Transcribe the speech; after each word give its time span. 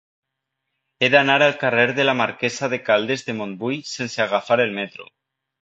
He 1.01 1.09
d'anar 1.15 1.35
al 1.47 1.53
carrer 1.65 1.85
de 2.01 2.07
la 2.11 2.17
Marquesa 2.21 2.71
de 2.73 2.81
Caldes 2.89 3.27
de 3.29 3.39
Montbui 3.43 3.81
sense 3.93 4.29
agafar 4.29 4.63
el 4.65 4.79
metro. 4.83 5.11